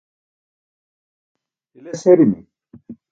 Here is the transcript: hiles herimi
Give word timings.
hiles 1.73 2.05
herimi 2.05 2.39